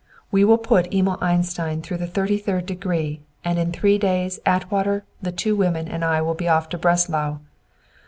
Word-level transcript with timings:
We 0.31 0.43
will 0.43 0.57
put 0.57 0.91
Emil 0.91 1.19
Einstein 1.21 1.83
'through 1.83 1.97
the 1.97 2.07
thirty 2.07 2.39
third 2.39 2.65
degree,' 2.65 3.21
and 3.45 3.59
in 3.59 3.71
three 3.71 3.99
days 3.99 4.39
Atwater, 4.47 5.03
the 5.21 5.31
two 5.31 5.55
women 5.55 5.87
and 5.87 6.03
I 6.03 6.23
will 6.23 6.33
be 6.33 6.47
off 6.47 6.71
for 6.71 6.79
Breslau. 6.79 7.37